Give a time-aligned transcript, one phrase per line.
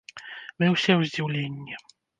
[0.57, 1.73] Мы ўсе ў здзіўленні.